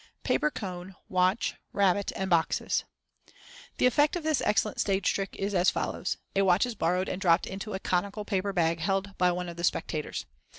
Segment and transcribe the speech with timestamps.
[0.23, 6.17] Paper Cone, Watch, Rabbit, and Boxes.—The effect of this excellent stage trick is as follows:
[6.35, 9.57] A watch is borrowed and dropped into a conical paper bag held by one of
[9.57, 10.25] the spectators.